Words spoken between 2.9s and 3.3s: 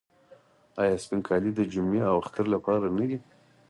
نه دي؟